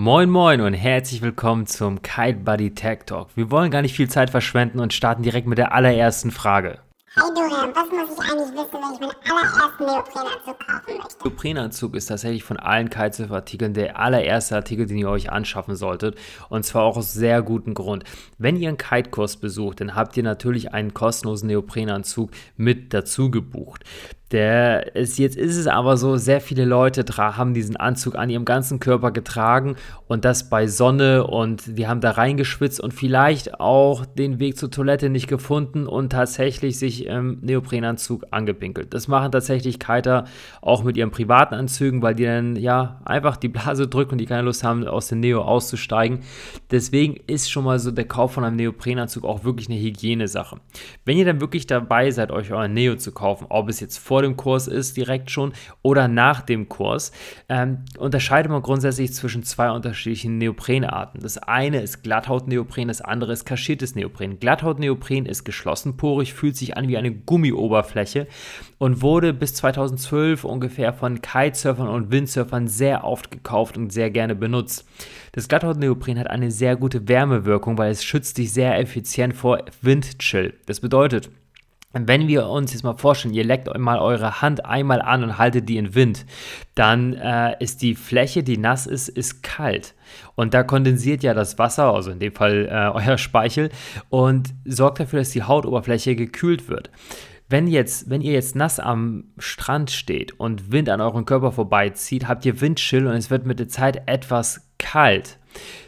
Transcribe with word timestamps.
Moin 0.00 0.30
Moin 0.30 0.60
und 0.60 0.74
herzlich 0.74 1.22
willkommen 1.22 1.66
zum 1.66 2.02
Kite 2.02 2.38
Buddy 2.44 2.72
Tech 2.72 3.00
Talk. 3.06 3.30
Wir 3.34 3.50
wollen 3.50 3.72
gar 3.72 3.82
nicht 3.82 3.96
viel 3.96 4.08
Zeit 4.08 4.30
verschwenden 4.30 4.78
und 4.78 4.92
starten 4.92 5.24
direkt 5.24 5.48
mit 5.48 5.58
der 5.58 5.72
allerersten 5.72 6.30
Frage. 6.30 6.78
Hey 7.16 7.24
Dorian, 7.34 7.74
was 7.74 7.90
muss 7.90 8.16
ich 8.16 8.30
eigentlich 8.30 8.52
wissen, 8.52 8.78
wenn 8.80 8.94
ich 8.94 9.00
meinen 9.00 9.10
allerersten 9.28 9.86
Neoprenanzug 9.86 10.58
kaufen 10.60 10.98
möchte? 10.98 11.24
Neoprenanzug 11.24 11.96
ist 11.96 12.06
tatsächlich 12.06 12.44
von 12.44 12.58
allen 12.58 12.90
Kitesurf-Artikeln 12.90 13.74
der 13.74 13.98
allererste 13.98 14.54
Artikel, 14.54 14.86
den 14.86 14.98
ihr 14.98 15.10
euch 15.10 15.32
anschaffen 15.32 15.74
solltet. 15.74 16.16
Und 16.48 16.64
zwar 16.64 16.84
auch 16.84 16.96
aus 16.96 17.12
sehr 17.12 17.42
gutem 17.42 17.74
Grund. 17.74 18.04
Wenn 18.38 18.54
ihr 18.54 18.68
einen 18.68 18.78
Kite-Kurs 18.78 19.38
besucht, 19.38 19.80
dann 19.80 19.96
habt 19.96 20.16
ihr 20.16 20.22
natürlich 20.22 20.72
einen 20.72 20.94
kostenlosen 20.94 21.48
Neoprenanzug 21.48 22.30
mit 22.56 22.94
dazu 22.94 23.32
gebucht. 23.32 23.82
Der 24.30 24.94
ist, 24.94 25.18
jetzt 25.18 25.36
ist 25.36 25.56
es 25.56 25.66
aber 25.66 25.96
so, 25.96 26.16
sehr 26.16 26.42
viele 26.42 26.66
Leute 26.66 27.04
haben 27.16 27.54
diesen 27.54 27.76
Anzug 27.76 28.14
an 28.14 28.28
ihrem 28.28 28.44
ganzen 28.44 28.78
Körper 28.78 29.10
getragen 29.10 29.76
und 30.06 30.26
das 30.26 30.50
bei 30.50 30.66
Sonne 30.66 31.26
und 31.26 31.78
die 31.78 31.86
haben 31.86 32.02
da 32.02 32.10
reingeschwitzt 32.10 32.78
und 32.78 32.92
vielleicht 32.92 33.58
auch 33.58 34.04
den 34.04 34.38
Weg 34.38 34.58
zur 34.58 34.70
Toilette 34.70 35.08
nicht 35.08 35.28
gefunden 35.28 35.86
und 35.86 36.10
tatsächlich 36.10 36.78
sich 36.78 37.06
im 37.06 37.38
Neoprenanzug 37.40 38.26
angepinkelt. 38.30 38.92
Das 38.92 39.08
machen 39.08 39.32
tatsächlich 39.32 39.78
Kiter 39.78 40.24
auch 40.60 40.84
mit 40.84 40.98
ihren 40.98 41.10
privaten 41.10 41.54
Anzügen, 41.54 42.02
weil 42.02 42.14
die 42.14 42.24
dann 42.24 42.56
ja 42.56 43.00
einfach 43.06 43.38
die 43.38 43.48
Blase 43.48 43.88
drücken 43.88 44.12
und 44.12 44.18
die 44.18 44.26
keine 44.26 44.42
Lust 44.42 44.62
haben, 44.62 44.86
aus 44.86 45.08
dem 45.08 45.20
Neo 45.20 45.40
auszusteigen. 45.40 46.20
Deswegen 46.70 47.16
ist 47.26 47.50
schon 47.50 47.64
mal 47.64 47.78
so 47.78 47.90
der 47.90 48.06
Kauf 48.06 48.32
von 48.32 48.44
einem 48.44 48.56
Neoprenanzug 48.56 49.24
auch 49.24 49.44
wirklich 49.44 49.70
eine 49.70 49.80
Hygienesache. 49.80 50.58
Wenn 51.06 51.16
ihr 51.16 51.24
dann 51.24 51.40
wirklich 51.40 51.66
dabei 51.66 52.10
seid, 52.10 52.30
euch 52.30 52.52
euren 52.52 52.74
Neo 52.74 52.96
zu 52.96 53.12
kaufen, 53.12 53.46
ob 53.48 53.70
es 53.70 53.80
jetzt 53.80 53.96
vor 53.98 54.17
vor 54.18 54.22
dem 54.22 54.36
Kurs 54.36 54.66
ist, 54.66 54.96
direkt 54.96 55.30
schon, 55.30 55.52
oder 55.80 56.08
nach 56.08 56.40
dem 56.40 56.68
Kurs, 56.68 57.12
ähm, 57.48 57.84
unterscheidet 57.98 58.50
man 58.50 58.62
grundsätzlich 58.62 59.14
zwischen 59.14 59.44
zwei 59.44 59.70
unterschiedlichen 59.70 60.38
Neoprenarten. 60.38 61.20
Das 61.20 61.38
eine 61.38 61.80
ist 61.82 62.02
Glatthaut-Neopren, 62.02 62.88
das 62.88 63.00
andere 63.00 63.32
ist 63.32 63.44
kaschiertes 63.44 63.94
Neopren. 63.94 64.40
Glatthaut-Neopren 64.40 65.24
ist 65.24 65.44
geschlossenporig, 65.44 66.34
fühlt 66.34 66.56
sich 66.56 66.76
an 66.76 66.88
wie 66.88 66.96
eine 66.96 67.12
Gummioberfläche 67.12 68.26
und 68.78 69.02
wurde 69.02 69.32
bis 69.32 69.54
2012 69.54 70.42
ungefähr 70.42 70.92
von 70.92 71.22
Kitesurfern 71.22 71.86
und 71.86 72.10
Windsurfern 72.10 72.66
sehr 72.66 73.04
oft 73.04 73.30
gekauft 73.30 73.76
und 73.76 73.92
sehr 73.92 74.10
gerne 74.10 74.34
benutzt. 74.34 74.84
Das 75.30 75.46
Glatthaut-Neopren 75.46 76.18
hat 76.18 76.28
eine 76.28 76.50
sehr 76.50 76.74
gute 76.74 77.06
Wärmewirkung, 77.06 77.78
weil 77.78 77.92
es 77.92 78.02
schützt 78.02 78.36
dich 78.38 78.52
sehr 78.52 78.80
effizient 78.80 79.34
vor 79.34 79.60
Windchill. 79.80 80.54
Das 80.66 80.80
bedeutet, 80.80 81.30
wenn 81.92 82.28
wir 82.28 82.48
uns 82.48 82.72
jetzt 82.72 82.82
mal 82.82 82.96
vorstellen, 82.96 83.32
ihr 83.32 83.44
leckt 83.44 83.74
mal 83.78 83.98
eure 83.98 84.42
Hand 84.42 84.66
einmal 84.66 85.00
an 85.00 85.24
und 85.24 85.38
haltet 85.38 85.68
die 85.68 85.78
in 85.78 85.94
Wind, 85.94 86.26
dann 86.74 87.14
äh, 87.14 87.56
ist 87.62 87.80
die 87.80 87.94
Fläche, 87.94 88.42
die 88.42 88.58
nass 88.58 88.86
ist, 88.86 89.08
ist 89.08 89.42
kalt. 89.42 89.94
Und 90.34 90.52
da 90.52 90.62
kondensiert 90.62 91.22
ja 91.22 91.32
das 91.32 91.58
Wasser, 91.58 91.94
also 91.94 92.10
in 92.10 92.18
dem 92.18 92.34
Fall 92.34 92.66
äh, 92.70 92.90
euer 92.94 93.16
Speichel, 93.16 93.70
und 94.10 94.54
sorgt 94.66 95.00
dafür, 95.00 95.20
dass 95.20 95.30
die 95.30 95.44
Hautoberfläche 95.44 96.14
gekühlt 96.14 96.68
wird. 96.68 96.90
Wenn, 97.48 97.66
jetzt, 97.66 98.10
wenn 98.10 98.20
ihr 98.20 98.32
jetzt 98.32 98.54
nass 98.54 98.78
am 98.78 99.24
Strand 99.38 99.90
steht 99.90 100.38
und 100.38 100.70
Wind 100.70 100.90
an 100.90 101.00
euren 101.00 101.24
Körper 101.24 101.52
vorbeizieht, 101.52 102.28
habt 102.28 102.44
ihr 102.44 102.60
Windchill 102.60 103.06
und 103.06 103.14
es 103.14 103.30
wird 103.30 103.46
mit 103.46 103.58
der 103.58 103.68
Zeit 103.68 104.02
etwas 104.04 104.68
kalt. 104.78 105.38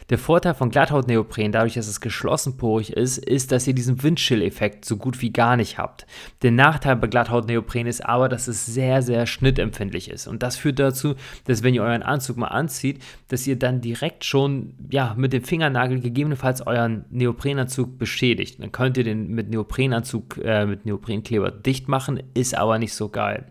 Der 0.09 0.17
Vorteil 0.17 0.53
von 0.53 0.69
Glatthautneopren, 0.69 1.51
dadurch, 1.51 1.75
dass 1.75 1.87
es 1.87 2.01
geschlossenporig 2.01 2.93
ist, 2.93 3.17
ist, 3.17 3.51
dass 3.51 3.67
ihr 3.67 3.73
diesen 3.73 4.03
Windchill-Effekt 4.03 4.83
so 4.83 4.97
gut 4.97 5.21
wie 5.21 5.31
gar 5.31 5.55
nicht 5.55 5.77
habt. 5.77 6.05
Der 6.41 6.51
Nachteil 6.51 6.97
bei 6.97 7.07
Glatthautneopren 7.07 7.87
ist 7.87 8.05
aber, 8.05 8.27
dass 8.27 8.47
es 8.47 8.65
sehr, 8.65 9.01
sehr 9.01 9.25
schnittempfindlich 9.25 10.09
ist. 10.09 10.27
Und 10.27 10.43
das 10.43 10.57
führt 10.57 10.79
dazu, 10.79 11.15
dass 11.45 11.63
wenn 11.63 11.73
ihr 11.73 11.83
euren 11.83 12.03
Anzug 12.03 12.37
mal 12.37 12.47
anzieht, 12.47 13.01
dass 13.29 13.47
ihr 13.47 13.57
dann 13.57 13.81
direkt 13.81 14.25
schon 14.25 14.73
ja, 14.89 15.13
mit 15.17 15.33
dem 15.33 15.43
Fingernagel 15.43 16.01
gegebenenfalls 16.01 16.65
euren 16.67 17.05
Neoprenanzug 17.09 17.97
beschädigt. 17.97 18.61
Dann 18.61 18.71
könnt 18.71 18.97
ihr 18.97 19.03
den 19.03 19.29
mit 19.29 19.49
Neoprenanzug, 19.49 20.37
äh, 20.43 20.65
mit 20.65 20.85
Neoprenkleber 20.85 21.51
dicht 21.51 21.87
machen, 21.87 22.21
ist 22.33 22.55
aber 22.55 22.79
nicht 22.79 22.93
so 22.93 23.09
geil. 23.09 23.45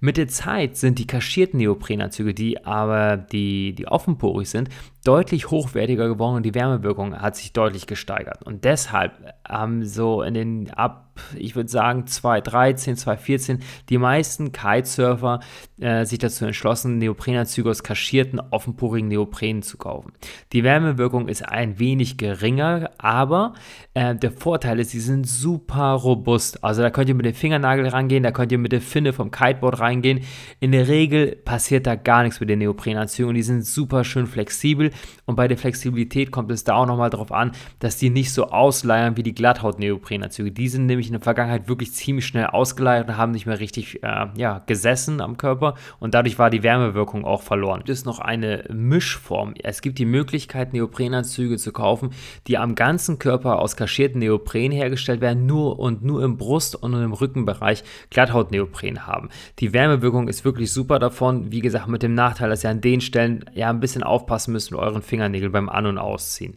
Mit 0.00 0.18
der 0.18 0.28
Zeit 0.28 0.76
sind 0.76 0.98
die 0.98 1.06
kaschierten 1.06 1.58
Neoprenanzüge, 1.58 2.34
die 2.34 2.64
aber 2.64 3.16
die, 3.16 3.74
die 3.74 3.88
offenporig 3.88 4.48
sind, 4.48 4.68
deutlich 5.06 5.50
hochwertiger 5.50 6.08
geworden 6.08 6.36
und 6.36 6.42
die 6.42 6.54
Wärmewirkung 6.54 7.16
hat 7.16 7.36
sich 7.36 7.52
deutlich 7.52 7.86
gesteigert. 7.86 8.42
Und 8.42 8.64
deshalb 8.64 9.12
haben 9.48 9.84
so 9.84 10.22
in 10.22 10.34
den 10.34 10.70
ab, 10.70 11.04
ich 11.36 11.54
würde 11.54 11.70
sagen 11.70 12.06
2013, 12.06 12.96
2014 12.96 13.60
die 13.88 13.98
meisten 13.98 14.50
Kitesurfer 14.50 15.40
äh, 15.80 16.04
sich 16.04 16.18
dazu 16.18 16.44
entschlossen, 16.44 16.98
Neoprenanzüge 16.98 17.70
aus 17.70 17.84
kaschierten, 17.84 18.40
offenporigen 18.50 19.08
Neoprenen 19.08 19.62
zu 19.62 19.76
kaufen. 19.78 20.12
Die 20.52 20.64
Wärmewirkung 20.64 21.28
ist 21.28 21.48
ein 21.48 21.78
wenig 21.78 22.18
geringer, 22.18 22.90
aber 22.98 23.54
äh, 23.94 24.14
der 24.16 24.32
Vorteil 24.32 24.80
ist, 24.80 24.90
sie 24.90 25.00
sind 25.00 25.26
super 25.26 25.92
robust. 25.92 26.64
Also 26.64 26.82
da 26.82 26.90
könnt 26.90 27.08
ihr 27.08 27.14
mit 27.14 27.26
dem 27.26 27.34
Fingernagel 27.34 27.86
rangehen, 27.88 28.24
da 28.24 28.32
könnt 28.32 28.50
ihr 28.50 28.58
mit 28.58 28.72
der 28.72 28.80
Finne 28.80 29.12
vom 29.12 29.30
Kiteboard 29.30 29.78
reingehen. 29.78 30.20
In 30.58 30.72
der 30.72 30.88
Regel 30.88 31.36
passiert 31.36 31.86
da 31.86 31.94
gar 31.94 32.24
nichts 32.24 32.40
mit 32.40 32.50
den 32.50 32.58
Neoprenanzügen 32.58 33.28
und 33.28 33.36
die 33.36 33.42
sind 33.42 33.64
super 33.64 34.02
schön 34.02 34.26
flexibel 34.26 34.90
und 35.26 35.36
bei 35.36 35.48
der 35.48 35.58
Flexibilität 35.58 36.30
kommt 36.30 36.50
es 36.50 36.64
da 36.64 36.74
auch 36.74 36.86
nochmal 36.86 37.10
darauf 37.10 37.32
an, 37.32 37.52
dass 37.78 37.96
die 37.96 38.10
nicht 38.10 38.32
so 38.32 38.50
ausleiern 38.50 39.16
wie 39.16 39.22
die 39.22 39.34
Glatthaut-Neoprenanzüge. 39.34 40.52
Die 40.52 40.68
sind 40.68 40.86
nämlich 40.86 41.06
in 41.06 41.12
der 41.12 41.22
Vergangenheit 41.22 41.68
wirklich 41.68 41.92
ziemlich 41.92 42.26
schnell 42.26 42.46
ausgeleiert 42.46 43.08
und 43.08 43.16
haben 43.16 43.32
nicht 43.32 43.46
mehr 43.46 43.60
richtig 43.60 44.02
äh, 44.02 44.26
ja, 44.36 44.62
gesessen 44.66 45.20
am 45.20 45.36
Körper 45.36 45.74
und 45.98 46.14
dadurch 46.14 46.38
war 46.38 46.50
die 46.50 46.62
Wärmewirkung 46.62 47.24
auch 47.24 47.42
verloren. 47.42 47.82
Es 47.84 48.00
ist 48.00 48.06
noch 48.06 48.18
eine 48.18 48.64
Mischform. 48.72 49.54
Es 49.62 49.80
gibt 49.82 49.98
die 49.98 50.04
Möglichkeit, 50.04 50.72
Neoprenanzüge 50.72 51.56
zu 51.56 51.72
kaufen, 51.72 52.10
die 52.46 52.58
am 52.58 52.74
ganzen 52.74 53.18
Körper 53.18 53.58
aus 53.58 53.76
kaschierten 53.76 54.20
Neopren 54.20 54.72
hergestellt 54.72 55.20
werden, 55.20 55.46
nur 55.46 55.78
und 55.78 56.04
nur 56.04 56.22
im 56.22 56.36
Brust- 56.36 56.76
und 56.76 56.94
im 56.94 57.12
Rückenbereich 57.12 57.84
Glatthaut-Neopren 58.10 59.06
haben. 59.06 59.28
Die 59.58 59.72
Wärmewirkung 59.72 60.28
ist 60.28 60.44
wirklich 60.44 60.72
super 60.72 60.98
davon. 60.98 61.52
Wie 61.52 61.60
gesagt, 61.60 61.88
mit 61.88 62.02
dem 62.02 62.14
Nachteil, 62.14 62.50
dass 62.50 62.64
ihr 62.64 62.70
an 62.70 62.80
den 62.80 63.00
Stellen 63.00 63.44
ja 63.54 63.70
ein 63.70 63.80
bisschen 63.80 64.02
aufpassen 64.02 64.52
müsst 64.52 64.70
mit 64.70 64.80
euren 64.86 65.02
Fingernägeln 65.02 65.52
beim 65.52 65.68
An- 65.68 65.86
und 65.86 65.98
Ausziehen. 65.98 66.54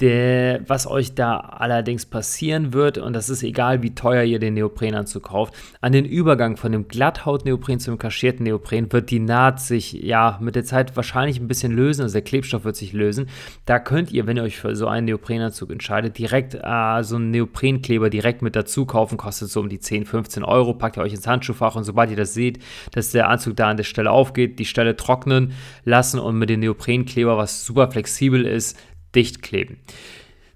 Der, 0.00 0.62
was 0.66 0.86
euch 0.86 1.14
da 1.14 1.36
allerdings 1.36 2.06
passieren 2.06 2.72
wird, 2.72 2.96
und 2.96 3.12
das 3.12 3.28
ist 3.28 3.42
egal, 3.42 3.82
wie 3.82 3.94
teuer 3.94 4.22
ihr 4.22 4.38
den 4.38 4.54
Neoprenanzug 4.54 5.24
kauft, 5.24 5.52
an 5.82 5.92
den 5.92 6.06
Übergang 6.06 6.56
von 6.56 6.72
dem 6.72 6.88
Glatthaut-Neopren 6.88 7.80
zum 7.80 7.98
kaschierten 7.98 8.44
Neopren 8.44 8.90
wird 8.90 9.10
die 9.10 9.18
Naht 9.18 9.60
sich 9.60 9.92
ja 9.92 10.38
mit 10.40 10.56
der 10.56 10.64
Zeit 10.64 10.96
wahrscheinlich 10.96 11.38
ein 11.38 11.48
bisschen 11.48 11.72
lösen, 11.72 12.00
also 12.02 12.14
der 12.14 12.22
Klebstoff 12.22 12.64
wird 12.64 12.76
sich 12.76 12.94
lösen. 12.94 13.28
Da 13.66 13.78
könnt 13.78 14.10
ihr, 14.10 14.26
wenn 14.26 14.38
ihr 14.38 14.42
euch 14.42 14.58
für 14.58 14.74
so 14.74 14.86
einen 14.86 15.04
Neoprenanzug 15.04 15.70
entscheidet, 15.70 16.16
direkt 16.16 16.54
äh, 16.54 17.02
so 17.02 17.16
einen 17.16 17.30
Neoprenkleber 17.30 18.08
direkt 18.08 18.40
mit 18.40 18.56
dazu 18.56 18.86
kaufen, 18.86 19.18
kostet 19.18 19.50
so 19.50 19.60
um 19.60 19.68
die 19.68 19.80
10, 19.80 20.06
15 20.06 20.44
Euro, 20.44 20.72
packt 20.72 20.96
ihr 20.96 21.02
euch 21.02 21.12
ins 21.12 21.26
Handschuhfach 21.26 21.76
und 21.76 21.84
sobald 21.84 22.10
ihr 22.10 22.16
das 22.16 22.32
seht, 22.32 22.58
dass 22.92 23.10
der 23.10 23.28
Anzug 23.28 23.56
da 23.56 23.68
an 23.68 23.76
der 23.76 23.84
Stelle 23.84 24.10
aufgeht, 24.10 24.58
die 24.58 24.64
Stelle 24.64 24.96
trocknen 24.96 25.52
lassen 25.84 26.18
und 26.20 26.38
mit 26.38 26.48
dem 26.48 26.60
Neoprenkleber, 26.60 27.36
was 27.36 27.66
super 27.66 27.90
flexibel 27.90 28.46
ist, 28.46 28.78
dicht 29.14 29.42
kleben. 29.42 29.78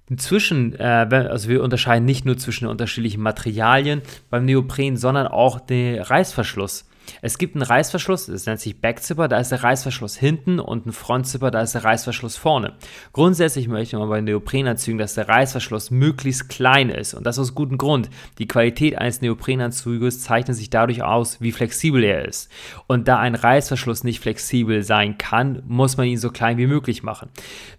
Inzwischen, 0.08 0.78
äh, 0.78 0.82
also 0.82 1.48
wir 1.48 1.62
unterscheiden 1.62 2.04
nicht 2.04 2.26
nur 2.26 2.36
zwischen 2.36 2.66
unterschiedlichen 2.66 3.22
Materialien 3.22 4.02
beim 4.28 4.44
Neopren, 4.44 4.96
sondern 4.96 5.26
auch 5.26 5.60
den 5.60 6.00
Reißverschluss. 6.00 6.86
Es 7.22 7.38
gibt 7.38 7.54
einen 7.54 7.62
Reißverschluss, 7.62 8.26
das 8.26 8.46
nennt 8.46 8.60
sich 8.60 8.80
Backzipper, 8.80 9.28
da 9.28 9.38
ist 9.38 9.50
der 9.50 9.62
Reißverschluss 9.62 10.16
hinten 10.16 10.60
und 10.60 10.86
ein 10.86 10.92
Frontzipper, 10.92 11.50
da 11.50 11.62
ist 11.62 11.74
der 11.74 11.84
Reißverschluss 11.84 12.36
vorne. 12.36 12.74
Grundsätzlich 13.12 13.68
möchte 13.68 13.98
man 13.98 14.08
bei 14.08 14.20
Neoprenanzügen, 14.20 14.98
dass 14.98 15.14
der 15.14 15.28
Reißverschluss 15.28 15.90
möglichst 15.90 16.48
klein 16.48 16.90
ist 16.90 17.14
und 17.14 17.24
das 17.24 17.38
aus 17.38 17.54
gutem 17.54 17.78
Grund. 17.78 18.10
Die 18.38 18.48
Qualität 18.48 18.98
eines 18.98 19.20
Neoprenanzuges 19.20 20.20
zeichnet 20.20 20.56
sich 20.56 20.70
dadurch 20.70 21.02
aus, 21.02 21.40
wie 21.40 21.52
flexibel 21.52 22.02
er 22.04 22.24
ist. 22.24 22.50
Und 22.86 23.08
da 23.08 23.18
ein 23.18 23.34
Reißverschluss 23.34 24.04
nicht 24.04 24.20
flexibel 24.20 24.82
sein 24.82 25.18
kann, 25.18 25.62
muss 25.66 25.96
man 25.96 26.06
ihn 26.06 26.18
so 26.18 26.30
klein 26.30 26.58
wie 26.58 26.66
möglich 26.66 27.02
machen. 27.02 27.28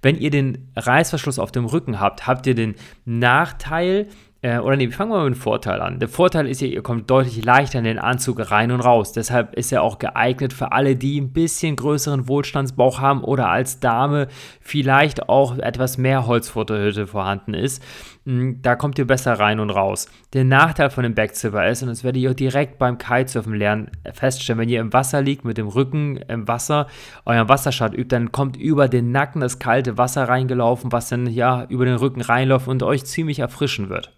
Wenn 0.02 0.18
ihr 0.18 0.30
den 0.30 0.70
Reißverschluss 0.76 1.40
auf 1.40 1.52
dem 1.52 1.66
Rücken 1.66 2.00
habt, 2.00 2.28
habt 2.28 2.48
ihr 2.48 2.56
den 2.56 2.76
Nachteil, 3.06 4.08
äh, 4.42 4.60
oder 4.60 4.76
nee, 4.76 4.90
fangen 4.92 5.12
wir 5.12 5.18
mal 5.18 5.30
mit 5.30 5.36
dem 5.36 5.42
Vorteil 5.42 5.82
an. 5.82 6.00
Der 6.00 6.08
Vorteil 6.08 6.48
ist 6.48 6.62
ja, 6.62 6.68
ihr 6.68 6.84
kommt 6.84 7.10
deutlich 7.10 7.44
leichter 7.44 7.80
in 7.80 7.86
den 7.86 8.00
Anzug 8.00 8.52
rein 8.52 8.72
und 8.72 8.82
raus. 8.82 9.12
Deshalb 9.12 9.56
ist 9.56 9.72
er 9.72 9.82
auch 9.82 9.98
geeignet 9.98 10.54
für 10.54 10.72
alle, 10.72 10.96
die 10.96 11.20
ein 11.20 11.34
bisschen 11.34 11.76
größeren 11.76 12.28
Wohlstandsbauch 12.28 13.00
haben 13.00 13.24
oder 13.24 13.50
als 13.50 13.80
Dame 13.80 14.28
vielleicht 14.62 15.30
auch 15.30 15.58
etwas 15.58 15.98
mehr 15.98 16.28
Holzfutterhütte 16.28 17.08
vorhanden 17.08 17.54
ist. 17.54 17.82
Hm, 18.26 18.60
da 18.64 18.76
kommt 18.76 18.98
ihr 18.98 19.06
besser 19.06 19.34
rein 19.40 19.60
und 19.60 19.70
raus. 19.70 20.08
Der 20.34 20.44
Nachteil 20.44 20.90
von 20.90 21.04
dem 21.04 21.14
Backzipper 21.14 21.70
ist, 21.70 21.84
und 21.84 21.90
das 21.90 22.04
werdet 22.04 22.22
ihr 22.22 22.32
auch 22.32 22.36
direkt 22.36 22.80
beim 22.80 22.98
Kitesurfen 22.98 23.54
lernen, 23.54 23.92
feststellen, 24.14 24.60
wenn 24.60 24.70
ihr 24.70 24.82
im 24.82 24.94
Wasser 24.94 25.22
liegt, 25.22 25.46
mit 25.46 25.60
dem 25.60 25.68
Rücken 25.68 26.18
im 26.18 26.48
Wasser, 26.48 26.88
euren 27.26 27.48
Wasserstart 27.48 27.94
übt, 27.94 28.16
dann 28.16 28.32
kommt 28.32 28.58
über 28.58 28.88
den 28.88 29.12
Nacken 29.12 29.42
das 29.42 29.60
kalte 29.60 30.00
Wasser 30.00 30.28
reingelaufen, 30.28 30.92
was 30.92 31.10
dann 31.10 31.28
ja 31.28 31.66
über 31.70 31.86
den 31.86 31.96
Rücken 31.96 32.22
reinläuft 32.22 32.68
und 32.68 32.82
euch 32.82 33.06
ziemlich 33.06 33.40
erfrischen 33.40 33.90
wird. 33.90 34.12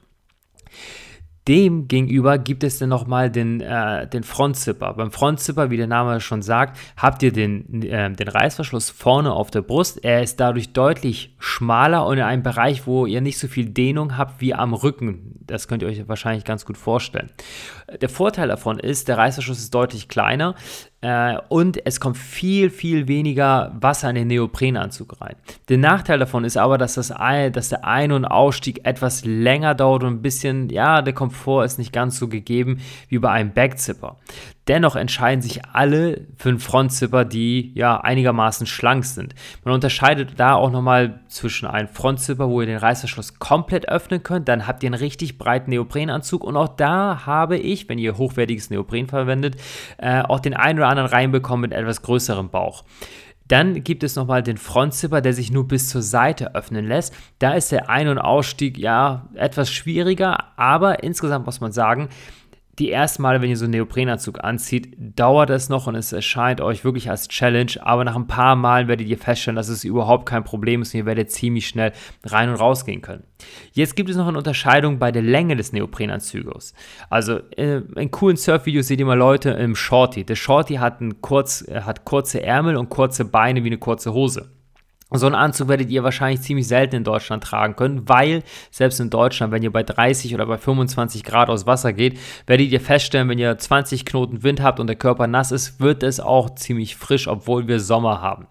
Dem 1.48 1.88
gegenüber 1.88 2.38
gibt 2.38 2.64
es 2.64 2.78
dann 2.78 2.90
nochmal 2.90 3.32
den, 3.32 3.62
äh, 3.62 4.06
den 4.08 4.24
Frontzipper. 4.24 4.94
Beim 4.94 5.12
Frontzipper, 5.12 5.70
wie 5.70 5.78
der 5.78 5.88
Name 5.88 6.20
schon 6.20 6.42
sagt, 6.42 6.78
habt 6.98 7.24
ihr 7.24 7.32
den, 7.32 7.84
äh, 7.84 8.12
den 8.12 8.28
Reißverschluss 8.28 8.90
vorne 8.90 9.32
auf 9.32 9.50
der 9.50 9.62
Brust. 9.62 10.04
Er 10.04 10.22
ist 10.22 10.42
dadurch 10.42 10.74
deutlich 10.74 11.36
schmaler 11.40 12.06
und 12.06 12.18
in 12.18 12.24
einem 12.24 12.44
Bereich, 12.44 12.86
wo 12.86 13.06
ihr 13.06 13.22
nicht 13.22 13.40
so 13.40 13.48
viel 13.48 13.70
Dehnung 13.70 14.18
habt 14.18 14.42
wie 14.42 14.54
am 14.54 14.74
Rücken. 14.74 15.36
Das 15.40 15.70
könnt 15.70 15.84
ihr 15.84 15.88
euch 15.88 16.06
wahrscheinlich 16.10 16.44
ganz 16.44 16.66
gut 16.66 16.78
vorstellen. 16.78 17.30
Der 18.02 18.10
Vorteil 18.10 18.50
davon 18.50 18.80
ist, 18.80 19.08
der 19.08 19.18
Reißverschluss 19.18 19.60
ist 19.60 19.74
deutlich 19.74 20.10
kleiner 20.10 20.56
äh, 21.02 21.38
und 21.50 21.86
es 21.86 22.00
kommt 22.00 22.18
viel, 22.18 22.70
viel 22.70 23.08
weniger 23.08 23.76
Wasser 23.80 24.10
in 24.10 24.16
den 24.16 24.28
Neoprenanzug 24.28 25.22
rein. 25.22 25.36
Der 25.70 25.78
Nachteil 25.78 26.20
davon 26.20 26.44
ist 26.44 26.58
aber, 26.58 26.78
dass, 26.78 26.96
das 26.96 27.10
dass 27.10 27.70
der 27.70 27.86
Ein- 27.86 28.12
und 28.12 28.26
Ausstieg 28.26 28.82
etwas 28.84 29.24
länger 29.24 29.76
dauert 29.76 30.04
und 30.04 30.16
ein 30.16 30.22
bisschen, 30.22 30.70
ja, 30.70 31.02
der 31.02 31.14
Komfort 31.14 31.66
ist 31.66 31.78
nicht 31.78 31.94
ganz 31.94 32.18
so 32.18 32.28
gegeben 32.28 32.82
wie 33.10 33.20
bei 33.20 33.30
einem 33.30 33.54
Backzipper. 33.54 34.18
Dennoch 34.68 34.96
entscheiden 34.96 35.42
sich 35.42 35.66
alle 35.66 36.28
für 36.36 36.50
einen 36.50 36.60
Frontzipper, 36.60 37.24
die 37.24 37.72
ja 37.74 38.02
einigermaßen 38.02 38.68
schlank 38.68 39.06
sind. 39.06 39.34
Man 39.64 39.74
unterscheidet 39.74 40.34
da 40.38 40.56
auch 40.56 40.72
nochmal 40.72 41.22
zwischen 41.30 41.68
einem 41.68 41.88
Frontzipper, 41.88 42.50
wo 42.50 42.62
ihr 42.62 42.68
den 42.68 42.78
Reißverschluss 42.78 43.40
komplett 43.40 43.88
öffnen 43.88 44.24
könnt, 44.24 44.48
dann 44.48 44.68
habt 44.68 44.84
ihr 44.84 44.88
einen 44.88 45.00
richtig 45.00 45.38
breiten 45.38 45.70
Neoprenanzug 45.70 46.44
und 46.44 46.58
auch 46.58 46.70
da 46.70 47.26
habe 47.26 47.58
ich, 47.58 47.88
wenn 47.88 47.98
ihr 47.98 48.18
hochwertiges 48.18 48.70
Neopren 48.70 49.08
verwendet, 49.08 49.56
äh, 49.98 50.22
auch 50.22 50.40
den 50.40 50.54
einen 50.54 50.80
oder 50.80 50.90
anderen 50.90 51.10
reinbekommen 51.10 51.62
mit 51.62 51.74
etwas 51.74 52.02
größerem 52.02 52.50
Bauch. 52.50 52.84
Dann 53.48 53.84
gibt 53.84 54.04
es 54.04 54.16
nochmal 54.16 54.44
den 54.44 54.58
Frontzipper, 54.58 55.22
der 55.22 55.34
sich 55.34 55.52
nur 55.52 55.68
bis 55.68 55.90
zur 55.90 56.02
Seite 56.02 56.54
öffnen 56.54 56.86
lässt. 56.86 57.14
Da 57.40 57.54
ist 57.54 57.72
der 57.72 57.90
Ein- 57.90 58.10
und 58.10 58.20
Ausstieg 58.20 58.78
ja 58.78 59.30
etwas 59.36 59.72
schwieriger, 59.72 60.58
aber 60.58 61.04
insgesamt 61.04 61.46
muss 61.46 61.62
man 61.62 61.72
sagen, 61.72 62.10
die 62.80 62.92
ersten 62.92 63.24
Male, 63.24 63.42
wenn 63.42 63.50
ihr 63.50 63.58
so 63.58 63.66
einen 63.66 63.72
Neoprenanzug 63.72 64.44
anzieht, 64.44 64.96
dauert 64.98 65.50
es 65.50 65.68
noch 65.70 65.88
und 65.88 65.96
es 65.96 66.14
erscheint 66.14 66.62
euch 66.62 66.84
wirklich 66.84 67.10
als 67.10 67.28
Challenge, 67.28 67.72
aber 67.82 68.04
nach 68.04 68.16
ein 68.16 68.28
paar 68.28 68.56
Malen 68.56 68.88
werdet 68.88 69.08
ihr 69.08 69.18
feststellen, 69.18 69.56
dass 69.56 69.70
es 69.70 69.84
überhaupt 69.84 70.28
kein 70.28 70.44
Problem 70.44 70.84
ist 70.84 70.94
und 70.94 71.00
ihr 71.00 71.06
werdet 71.08 71.32
ziemlich 71.32 71.68
schnell 71.68 71.92
rein 72.24 72.50
und 72.50 72.56
rausgehen 72.56 73.02
können. 73.02 73.24
Jetzt 73.74 73.96
gibt 73.96 74.10
es 74.10 74.16
noch 74.16 74.28
eine 74.28 74.38
Unterscheidung 74.38 75.00
bei 75.00 75.12
der 75.12 75.24
Länge 75.24 75.56
des 75.56 75.74
Neoprenanzuges. 75.74 76.74
Also 77.10 77.40
äh, 77.56 77.82
in 77.96 78.12
coolen 78.12 78.38
Surfvideos 78.38 78.88
seht 78.88 79.00
ihr 79.00 79.06
mal 79.06 79.18
Leute 79.18 79.52
im 79.52 79.76
Shorty. 79.76 80.24
Der 80.24 80.36
Shorty 80.36 80.76
hat, 80.76 81.00
kurz, 81.22 81.68
äh, 81.68 81.82
hat 81.82 82.06
kurze 82.06 82.44
Ärmel 82.44 82.78
und 82.78 82.90
kurze 82.90 83.26
Beine 83.26 83.64
wie 83.64 83.70
eine 83.70 83.78
kurze 83.80 84.14
Hose. 84.14 84.52
So 85.12 85.26
einen 85.26 85.36
Anzug 85.36 85.70
werdet 85.70 85.90
ihr 85.90 86.04
wahrscheinlich 86.04 86.42
ziemlich 86.42 86.68
selten 86.68 86.98
in 86.98 87.04
Deutschland 87.06 87.42
tragen 87.42 87.78
können, 87.78 88.10
weil 88.10 88.44
selbst 88.72 89.00
in 89.00 89.10
Deutschland, 89.10 89.54
wenn 89.54 89.64
ihr 89.64 89.72
bei 89.72 89.84
30 89.84 90.36
oder 90.36 90.46
bei 90.46 90.58
25 90.58 91.24
Grad 91.24 91.50
aus 91.50 91.66
Wasser 91.66 91.94
geht, 91.94 92.20
werdet 92.46 92.70
ihr 92.70 92.82
feststellen, 92.82 93.30
wenn 93.30 93.40
ihr 93.40 93.58
20 93.58 94.06
Knoten 94.06 94.44
Wind 94.44 94.62
habt 94.62 94.82
und 94.82 94.88
der 94.88 94.98
Körper 94.98 95.28
nass 95.28 95.54
ist, 95.54 95.80
wird 95.80 96.04
es 96.04 96.20
auch 96.20 96.56
ziemlich 96.56 96.98
frisch, 96.98 97.30
obwohl 97.30 97.70
wir 97.70 97.80
Sommer 97.80 98.22
haben. 98.22 98.48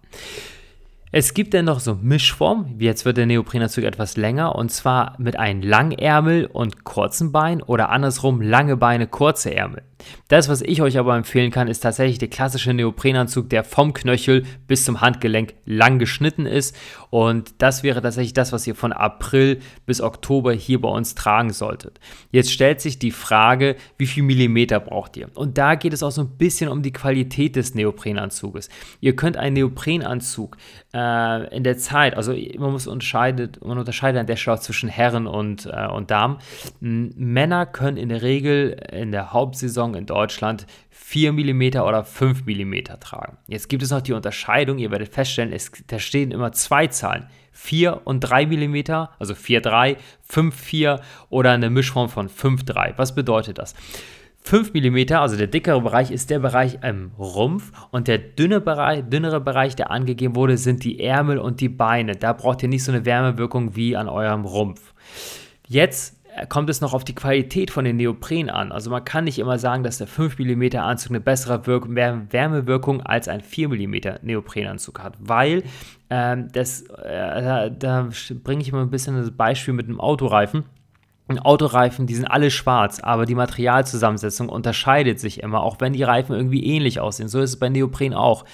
Es 1.19 1.33
gibt 1.33 1.55
dann 1.55 1.65
noch 1.65 1.81
so 1.81 1.95
Mischform, 1.95 2.75
jetzt 2.79 3.07
wird 3.07 3.17
der 3.17 3.25
Neoprenanzug 3.25 3.85
etwas 3.85 4.19
länger 4.19 4.55
und 4.55 4.71
zwar 4.71 5.15
mit 5.19 5.39
einem 5.39 5.63
Langärmel 5.63 6.45
und 6.45 6.85
kurzen 6.85 7.33
Bein 7.33 7.63
oder 7.63 7.89
andersrum 7.89 8.43
lange 8.43 8.77
Beine, 8.77 9.07
kurze 9.07 9.55
Ärmel. 9.55 9.83
Das, 10.29 10.49
was 10.49 10.61
ich 10.61 10.83
euch 10.83 10.99
aber 10.99 11.17
empfehlen 11.17 11.51
kann, 11.51 11.69
ist 11.69 11.81
tatsächlich 11.81 12.19
der 12.19 12.29
klassische 12.29 12.75
Neoprenanzug, 12.75 13.49
der 13.49 13.65
vom 13.65 13.95
Knöchel 13.95 14.45
bis 14.67 14.85
zum 14.85 15.01
Handgelenk 15.01 15.55
lang 15.65 15.99
geschnitten 15.99 16.47
ist. 16.47 16.77
Und 17.11 17.55
das 17.59 17.83
wäre 17.83 18.03
tatsächlich 18.03 18.35
das, 18.35 18.53
was 18.53 18.67
ihr 18.67 18.75
von 18.75 18.93
April 18.93 19.61
bis 19.87 20.03
Oktober 20.03 20.53
hier 20.53 20.81
bei 20.81 20.89
uns 20.89 21.15
tragen 21.15 21.51
solltet. 21.53 21.99
Jetzt 22.31 22.53
stellt 22.53 22.81
sich 22.81 22.99
die 22.99 23.11
Frage, 23.11 23.77
wie 23.97 24.07
viel 24.07 24.23
Millimeter 24.23 24.81
braucht 24.81 25.17
ihr? 25.17 25.31
Und 25.35 25.57
da 25.57 25.77
geht 25.77 25.93
es 25.93 26.03
auch 26.03 26.11
so 26.11 26.23
ein 26.23 26.37
bisschen 26.37 26.69
um 26.69 26.83
die 26.83 26.93
Qualität 26.93 27.57
des 27.57 27.75
Neoprenanzuges. 27.75 28.69
Ihr 29.01 29.17
könnt 29.17 29.37
einen 29.37 29.55
Neoprenanzug 29.55 30.57
äh, 30.93 30.99
in 31.51 31.65
der 31.65 31.79
Zeit, 31.79 32.17
also 32.17 32.35
man 32.59 32.73
muss 32.73 32.87
unterscheidet, 32.87 33.65
man 33.65 33.79
unterscheidet 33.79 34.21
an 34.21 34.27
der 34.27 34.37
Stelle 34.37 34.61
zwischen 34.61 34.89
Herren 34.89 35.27
und, 35.27 35.67
äh, 35.67 35.87
und 35.87 36.11
Damen. 36.11 36.39
Männer 36.81 37.67
können 37.67 37.97
in 37.97 38.09
der 38.09 38.23
Regel 38.23 38.71
in 38.93 39.13
der 39.13 39.33
Hauptsaison 39.33 39.95
in 39.95 40.07
Deutschland 40.07 40.67
4 40.91 41.33
mm 41.33 41.79
oder 41.81 42.05
5 42.05 42.47
mm 42.47 42.75
tragen. 43.01 43.39
Jetzt 43.47 43.69
gibt 43.69 43.83
es 43.83 43.91
noch 43.91 44.01
die 44.01 44.13
Unterscheidung, 44.13 44.79
ihr 44.79 44.91
werdet 44.91 45.13
feststellen, 45.13 45.53
es, 45.53 45.71
da 45.87 45.99
stehen 45.99 46.31
immer 46.31 46.53
zwei 46.53 46.87
Zahlen. 46.89 47.27
4 47.53 48.03
und 48.05 48.21
3 48.21 48.47
mm, 48.47 48.91
also 49.19 49.33
4,3, 49.33 49.97
5,4 50.31 51.01
oder 51.31 51.53
eine 51.53 51.71
Mischform 51.71 52.09
von 52.09 52.29
5,3. 52.29 52.95
Was 52.97 53.15
bedeutet 53.15 53.59
das? 53.59 53.75
5 54.47 54.75
mm, 54.75 55.13
also 55.15 55.37
der 55.37 55.49
dickere 55.49 55.81
Bereich, 55.81 56.13
ist 56.13 56.31
der 56.31 56.39
Bereich 56.39 56.79
im 56.83 57.11
Rumpf 57.19 57.73
und 57.91 58.07
der 58.07 58.19
dünne 58.19 58.61
Bereich, 58.61 59.03
dünnere 59.03 59.41
Bereich, 59.41 59.75
der 59.75 59.91
angegeben 59.91 60.37
wurde, 60.37 60.57
sind 60.57 60.85
die 60.85 61.03
Ärmel 61.03 61.39
und 61.39 61.61
die 61.61 61.69
Beine. 61.69 62.13
Da 62.15 62.33
braucht 62.33 62.63
ihr 62.63 62.69
nicht 62.69 62.85
so 62.85 62.93
eine 62.93 63.05
Wärmewirkung 63.05 63.75
wie 63.75 63.97
an 63.97 64.09
eurem 64.09 64.45
Rumpf. 64.45 64.95
Jetzt 65.67 66.17
kommt 66.49 66.71
es 66.71 66.81
noch 66.81 66.95
auf 66.95 67.03
die 67.03 67.15
Qualität 67.15 67.73
von 67.73 67.85
den 67.85 67.97
Neopren 67.97 68.49
an. 68.49 68.71
Also 68.71 68.89
man 68.89 69.05
kann 69.05 69.25
nicht 69.25 69.41
immer 69.41 69.59
sagen, 69.59 69.83
dass 69.83 69.99
der 69.99 70.07
5 70.07 70.39
mm 70.39 70.77
Anzug 70.77 71.11
eine 71.11 71.21
bessere 71.21 71.67
Wirk 71.67 71.89
Wärmewirkung 71.89 73.03
als 73.03 73.27
ein 73.27 73.41
4 73.41 73.69
mm 73.69 73.95
Neoprenanzug 74.23 75.01
hat, 75.01 75.15
weil 75.19 75.65
ähm, 76.09 76.49
das, 76.53 76.83
äh, 76.83 77.43
da, 77.43 77.69
da 77.69 78.09
bringe 78.45 78.63
ich 78.63 78.69
immer 78.69 78.83
ein 78.83 78.91
bisschen 78.91 79.17
das 79.17 79.33
Beispiel 79.33 79.75
mit 79.75 79.87
einem 79.87 80.01
Autoreifen. 80.01 80.65
Autoreifen, 81.41 82.07
die 82.07 82.15
sind 82.15 82.27
alle 82.27 82.51
schwarz, 82.51 83.01
aber 83.01 83.27
die 83.27 83.35
Materialzusammensetzung 83.35 84.49
unterscheidet 84.49 85.19
sich 85.19 85.43
immer, 85.43 85.63
auch 85.63 85.77
wenn 85.81 85.93
die 85.93 86.05
Reifen 86.05 86.35
irgendwie 86.35 86.65
ähnlich 86.65 87.01
aussehen. 87.01 87.29
So 87.29 87.41
ist 87.41 87.51
es 87.51 87.59
bei 87.59 87.69
Neopren 87.69 88.15
auch. 88.15 88.45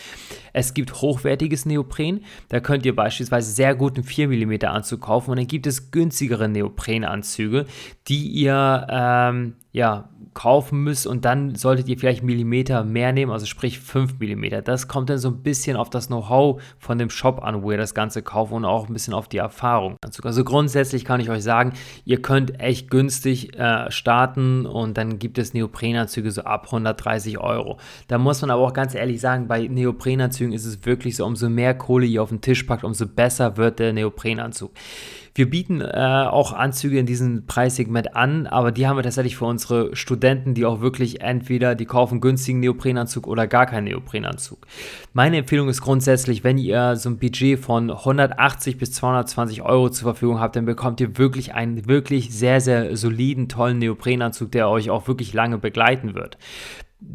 Es 0.53 0.75
gibt 0.75 1.01
hochwertiges 1.01 1.67
Neopren, 1.67 2.21
da 2.49 2.61
könnt 2.61 2.85
ihr 2.87 2.95
beispielsweise 2.95 3.51
sehr 3.51 3.75
guten 3.75 4.03
4 4.03 4.29
mm 4.29 4.65
Anzug 4.67 5.01
kaufen 5.03 5.31
und 5.31 5.39
dann 5.39 5.47
gibt 5.47 5.67
es 5.67 5.91
günstigere 5.91 6.49
Neoprenanzüge, 6.49 7.67
die 8.09 8.27
ihr 8.29 8.87
ähm, 8.91 9.55
ja, 9.73 10.11
kaufen 10.35 10.83
müsst 10.83 11.07
und 11.07 11.25
dann 11.25 11.55
solltet 11.55 11.89
ihr 11.89 11.99
vielleicht 11.99 12.23
Millimeter 12.23 12.85
mehr 12.85 13.13
nehmen, 13.13 13.33
also 13.33 13.47
sprich 13.47 13.79
5 13.79 14.19
Millimeter. 14.19 14.63
Das 14.63 14.89
kommt 14.89 15.11
dann 15.11 15.19
so 15.19 15.29
ein 15.29 15.43
bisschen 15.43 15.77
auf 15.77 15.91
das 15.91 16.07
Know-how 16.07 16.63
von 16.79 16.99
dem 16.99 17.11
Shop 17.11 17.43
an, 17.43 17.63
wo 17.63 17.71
ihr 17.71 17.77
das 17.77 17.95
Ganze 17.95 18.23
kauft 18.23 18.53
und 18.53 18.65
auch 18.65 18.89
ein 18.89 18.93
bisschen 18.93 19.15
auf 19.15 19.29
die 19.29 19.39
Erfahrung. 19.39 19.97
Also 20.03 20.45
grundsätzlich 20.45 21.05
kann 21.05 21.21
ich 21.21 21.31
euch 21.31 21.43
sagen, 21.43 21.73
ihr 22.05 22.21
könnt 22.21 22.61
echt 22.61 22.91
günstig 22.91 23.59
äh, 23.59 23.91
starten 23.91 24.67
und 24.67 24.97
dann 24.97 25.19
gibt 25.19 25.39
es 25.39 25.55
Neoprenanzüge 25.55 26.31
so 26.31 26.43
ab 26.43 26.67
130 26.67 27.39
Euro. 27.39 27.79
Da 28.09 28.19
muss 28.19 28.41
man 28.41 28.51
aber 28.51 28.63
auch 28.63 28.75
ganz 28.75 28.95
ehrlich 28.95 29.21
sagen, 29.21 29.49
bei 29.49 29.67
Neoprenanzügen 29.67 30.42
ist 30.51 30.65
es 30.65 30.85
wirklich 30.85 31.15
so, 31.15 31.25
umso 31.25 31.49
mehr 31.49 31.75
Kohle 31.75 32.07
ihr 32.07 32.23
auf 32.23 32.31
den 32.31 32.41
Tisch 32.41 32.65
packt, 32.65 32.83
umso 32.83 33.07
besser 33.07 33.57
wird 33.57 33.79
der 33.79 33.93
Neoprenanzug. 33.93 34.73
Wir 35.35 35.49
bieten 35.49 35.81
äh, 35.81 36.27
auch 36.29 36.53
Anzüge 36.53 36.99
in 36.99 37.07
diesem 37.07 37.47
Preissegment 37.47 38.15
an, 38.15 38.47
aber 38.47 38.71
die 38.71 38.87
haben 38.87 38.97
wir 38.97 39.03
tatsächlich 39.03 39.39
für 39.39 39.47
unsere 39.47 39.97
Studenten, 39.97 40.53
die 40.53 40.67
auch 40.67 40.83
wirklich 40.83 41.23
entweder 41.23 41.75
die 41.75 41.87
kaufen 41.87 42.21
günstigen 42.21 42.61
Neoprenanzug 42.61 43.27
oder 43.27 43.47
gar 43.47 43.65
keinen 43.65 43.85
Neoprenanzug. 43.85 44.67
Meine 45.15 45.39
Empfehlung 45.39 45.71
ist 45.71 45.81
grundsätzlich, 45.81 46.45
wenn 46.45 46.59
ihr 46.59 46.97
so 46.97 47.09
ein 47.09 47.17
Budget 47.17 47.59
von 47.59 47.91
180 47.91 48.77
bis 48.77 48.93
220 48.93 49.63
Euro 49.63 49.89
zur 49.89 50.05
Verfügung 50.05 50.39
habt, 50.39 50.57
dann 50.57 50.67
bekommt 50.67 51.01
ihr 51.01 51.17
wirklich 51.17 51.55
einen 51.55 51.89
wirklich 51.89 52.31
sehr, 52.31 52.61
sehr 52.61 52.95
soliden, 52.95 53.49
tollen 53.49 53.79
Neoprenanzug, 53.79 54.53
der 54.53 54.69
euch 54.69 54.91
auch 54.91 55.09
wirklich 55.09 55.33
lange 55.33 55.57
begleiten 55.57 56.15
wird 56.15 56.37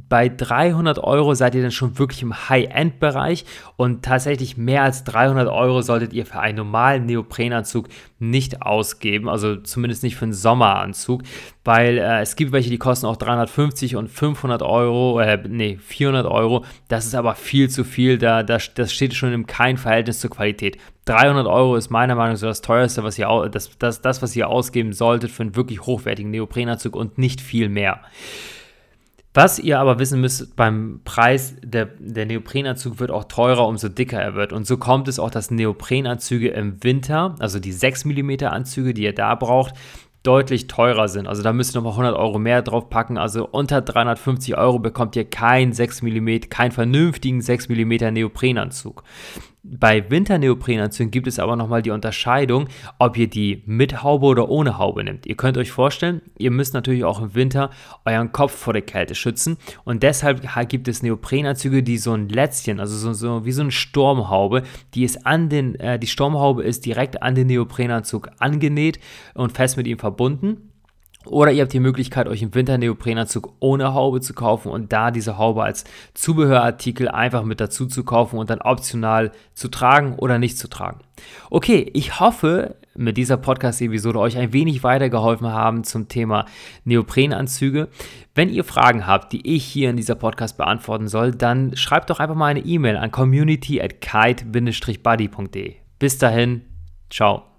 bei 0.10 0.30
300 0.30 1.00
Euro 1.00 1.34
seid 1.34 1.56
ihr 1.56 1.62
dann 1.62 1.72
schon 1.72 1.98
wirklich 2.00 2.22
im 2.22 2.50
High-End-Bereich 2.50 3.46
und 3.76 4.04
tatsächlich 4.04 4.58
mehr 4.58 4.84
als 4.84 5.04
300 5.04 5.48
Euro 5.48 5.82
solltet 5.82 6.14
ihr 6.14 6.26
für 6.26 6.40
einen 6.40 6.58
normalen 6.58 7.06
Neoprenanzug 7.06 7.88
nicht 8.20 8.62
ausgeben, 8.62 9.30
also 9.30 9.58
zumindest 9.58 10.04
nicht 10.04 10.16
für 10.16 10.26
einen 10.26 10.34
Sommeranzug, 10.34 11.24
weil 11.64 11.98
äh, 11.98 12.22
es 12.22 12.36
gibt 12.36 12.52
welche, 12.52 12.70
die 12.70 12.78
kosten 12.78 13.06
auch 13.06 13.18
350 13.18 13.96
und 13.96 14.10
500 14.10 14.62
Euro, 14.62 15.20
äh, 15.20 15.44
nee, 15.48 15.78
400 15.82 16.26
Euro. 16.26 16.66
Das 16.88 17.06
ist 17.06 17.16
aber 17.16 17.36
viel 17.36 17.70
zu 17.70 17.84
viel, 17.84 18.18
da, 18.18 18.44
das, 18.44 18.74
das 18.74 18.94
steht 18.94 19.14
schon 19.14 19.34
in 19.34 19.46
keinem 19.46 19.78
Verhältnis 19.78 20.20
zur 20.20 20.30
Qualität. 20.30 20.78
300 21.06 21.48
Euro 21.48 21.76
ist 21.76 21.90
meiner 21.90 22.16
Meinung 22.16 22.34
nach 22.34 22.40
so 22.40 22.48
das 22.48 22.62
teuerste, 22.62 23.04
was 23.04 23.18
ihr, 23.18 23.50
das, 23.52 23.78
das, 23.78 24.02
das, 24.02 24.22
was 24.22 24.36
ihr 24.36 24.50
ausgeben 24.50 24.94
solltet 24.94 25.32
für 25.32 25.44
einen 25.44 25.56
wirklich 25.56 25.82
hochwertigen 25.82 26.32
Neoprenanzug 26.32 26.96
und 26.96 27.18
nicht 27.18 27.40
viel 27.40 27.70
mehr. 27.70 28.02
Was 29.38 29.60
ihr 29.60 29.80
aber 29.80 30.00
wissen 30.00 30.20
müsst, 30.20 30.56
beim 30.56 31.02
Preis, 31.06 31.54
der, 31.62 31.90
der 32.00 32.26
Neoprenanzug 32.26 33.00
wird 33.00 33.12
auch 33.12 33.26
teurer, 33.26 33.68
umso 33.68 33.88
dicker 33.88 34.20
er 34.20 34.34
wird. 34.34 34.52
Und 34.52 34.66
so 34.66 34.78
kommt 34.78 35.08
es 35.08 35.20
auch, 35.20 35.30
dass 35.30 35.52
Neoprenanzüge 35.52 36.48
im 36.48 36.84
Winter, 36.84 37.36
also 37.38 37.60
die 37.60 37.72
6 37.72 38.06
mm 38.06 38.46
Anzüge, 38.46 38.96
die 38.96 39.04
ihr 39.04 39.14
da 39.14 39.36
braucht, 39.36 39.76
deutlich 40.24 40.66
teurer 40.66 41.08
sind. 41.08 41.28
Also 41.28 41.44
da 41.44 41.54
müsst 41.54 41.76
ihr 41.76 41.82
nochmal 41.82 41.92
100 41.92 42.16
Euro 42.16 42.40
mehr 42.40 42.64
drauf 42.64 42.90
packen. 42.90 43.20
Also 43.20 43.48
unter 43.48 43.82
350 43.82 44.58
Euro 44.58 44.80
bekommt 44.80 45.16
ihr 45.16 45.26
keinen 45.26 45.72
6 45.72 46.02
mm, 46.02 46.50
keinen 46.50 46.72
vernünftigen 46.72 47.40
6 47.40 47.70
mm 47.70 48.14
Neoprenanzug. 48.14 49.04
Bei 49.70 50.10
Winterneoprenanzügen 50.10 51.12
gibt 51.12 51.28
es 51.28 51.40
aber 51.40 51.58
nochmal 51.58 51.82
die 51.82 51.92
Unterscheidung, 51.92 52.70
ob 53.00 53.18
ihr 53.18 53.28
die 53.28 53.64
mit 53.66 54.02
Haube 54.02 54.28
oder 54.28 54.48
ohne 54.48 54.78
Haube 54.78 55.04
nehmt. 55.04 55.26
Ihr 55.26 55.36
könnt 55.36 55.58
euch 55.58 55.72
vorstellen, 55.72 56.22
ihr 56.38 56.52
müsst 56.52 56.74
natürlich 56.74 57.04
auch 57.04 57.22
im 57.22 57.36
Winter 57.36 57.70
euren 58.06 58.32
Kopf 58.32 58.54
vor 58.54 58.72
der 58.72 58.82
Kälte 58.82 59.14
schützen 59.14 59.58
und 59.84 60.04
deshalb 60.04 60.42
gibt 60.70 60.88
es 60.88 61.04
Neoprenanzüge, 61.04 61.84
die 61.84 61.98
so 61.98 62.14
ein 62.14 62.30
Lätzchen, 62.30 62.80
also 62.80 62.96
so, 62.96 63.12
so 63.12 63.46
wie 63.46 63.52
so 63.52 63.62
eine 63.62 63.72
Sturmhaube, 63.72 64.64
die 64.94 65.04
ist 65.04 65.26
an 65.26 65.50
den, 65.50 65.76
äh, 65.76 66.00
die 66.00 66.08
Sturmhaube 66.08 66.64
ist 66.64 66.86
direkt 66.86 67.22
an 67.22 67.36
den 67.36 67.48
Neoprenanzug 67.48 68.30
angenäht 68.40 69.00
und 69.34 69.52
fest 69.52 69.76
mit 69.76 69.88
ihm 69.88 70.00
verbunden. 70.00 70.67
Oder 71.28 71.52
ihr 71.52 71.64
habt 71.64 71.74
die 71.74 71.80
Möglichkeit, 71.80 72.28
euch 72.28 72.42
im 72.42 72.54
Winter 72.56 72.78
Neoprenanzug 72.78 73.54
ohne 73.60 73.94
Haube 73.94 74.22
zu 74.22 74.34
kaufen 74.34 74.72
und 74.72 74.94
da 74.94 75.12
diese 75.12 75.38
Haube 75.38 75.64
als 75.64 75.84
Zubehörartikel 76.14 77.08
einfach 77.08 77.44
mit 77.44 77.60
dazu 77.60 77.86
zu 77.86 78.04
kaufen 78.04 78.38
und 78.38 78.50
dann 78.50 78.62
optional 78.62 79.32
zu 79.54 79.68
tragen 79.68 80.16
oder 80.16 80.40
nicht 80.40 80.58
zu 80.58 80.68
tragen. 80.68 81.00
Okay, 81.50 81.90
ich 81.94 82.20
hoffe, 82.20 82.76
mit 82.96 83.18
dieser 83.18 83.38
Podcast-Episode 83.38 84.20
euch 84.20 84.38
ein 84.38 84.54
wenig 84.54 84.84
weitergeholfen 84.84 85.48
haben 85.48 85.84
zum 85.84 86.08
Thema 86.08 86.46
Neoprenanzüge. 86.84 87.90
Wenn 88.36 88.50
ihr 88.50 88.64
Fragen 88.64 89.08
habt, 89.08 89.34
die 89.34 89.56
ich 89.56 89.64
hier 89.64 89.90
in 89.90 89.98
dieser 89.98 90.16
Podcast 90.16 90.58
beantworten 90.58 91.08
soll, 91.08 91.32
dann 91.32 91.76
schreibt 91.76 92.10
doch 92.10 92.20
einfach 92.20 92.36
mal 92.36 92.48
eine 92.48 92.62
E-Mail 92.62 92.98
an 92.98 93.12
community 93.12 93.82
at 93.82 94.02
kite-buddy.de. 94.02 95.76
Bis 96.00 96.18
dahin, 96.18 96.62
ciao. 97.10 97.57